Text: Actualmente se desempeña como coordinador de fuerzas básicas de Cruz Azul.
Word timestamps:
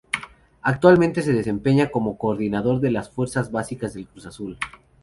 Actualmente 0.63 1.21
se 1.21 1.31
desempeña 1.31 1.91
como 1.91 2.17
coordinador 2.17 2.79
de 2.81 2.89
fuerzas 3.03 3.51
básicas 3.51 3.93
de 3.93 4.07
Cruz 4.07 4.25
Azul. 4.25 4.57